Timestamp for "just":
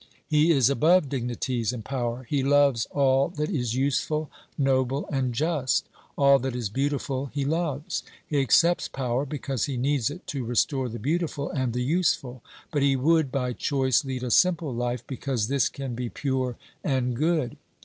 5.31-5.87